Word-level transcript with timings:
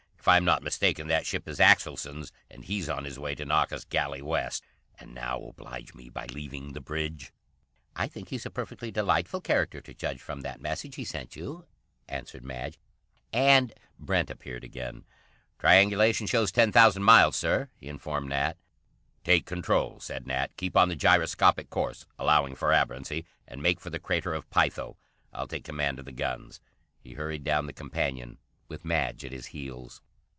"If 0.21 0.27
I'm 0.27 0.45
not 0.45 0.61
mistaken, 0.61 1.07
that 1.07 1.25
ship 1.25 1.47
is 1.47 1.57
Axelson's, 1.57 2.31
and 2.47 2.63
he's 2.63 2.87
on 2.87 3.05
his 3.05 3.17
way 3.17 3.33
to 3.33 3.43
knock 3.43 3.71
us 3.73 3.83
galley 3.85 4.21
west. 4.21 4.63
And 4.99 5.15
now 5.15 5.41
oblige 5.41 5.95
me 5.95 6.09
by 6.09 6.27
leaving 6.27 6.73
the 6.73 6.79
bridge." 6.79 7.33
"I 7.95 8.07
think 8.07 8.29
he's 8.29 8.45
a 8.45 8.51
perfectly 8.51 8.91
delightful 8.91 9.41
character, 9.41 9.81
to 9.81 9.95
judge 9.95 10.21
from 10.21 10.41
that 10.41 10.61
message 10.61 10.93
he 10.93 11.05
sent 11.05 11.35
you," 11.35 11.65
answered 12.07 12.45
Madge, 12.45 12.77
"and" 13.33 13.73
Brent 13.99 14.29
appeared 14.29 14.63
again. 14.63 15.05
"Triangulation 15.57 16.27
shows 16.27 16.51
ten 16.51 16.71
thousand 16.71 17.01
miles, 17.01 17.35
Sir," 17.35 17.71
he 17.75 17.87
informed 17.87 18.29
Nat. 18.29 18.57
"Take 19.23 19.47
control," 19.47 19.99
said 19.99 20.27
Nat. 20.27 20.55
"Keep 20.55 20.77
on 20.77 20.89
the 20.89 20.95
gyroscopic 20.95 21.71
course, 21.71 22.05
allowing 22.19 22.53
for 22.53 22.71
aberrancy, 22.71 23.25
and 23.47 23.59
make 23.59 23.79
for 23.81 23.89
the 23.89 23.97
Crater 23.99 24.35
of 24.35 24.47
Pytho. 24.51 24.97
I'll 25.33 25.47
take 25.47 25.63
command 25.63 25.97
of 25.97 26.05
the 26.05 26.11
guns." 26.11 26.61
He 26.99 27.13
hurried 27.13 27.43
down 27.43 27.65
the 27.65 27.73
companion, 27.73 28.37
with 28.67 28.85
Madge 28.85 29.25
at 29.25 29.31
his 29.31 29.47
heels. 29.47 30.03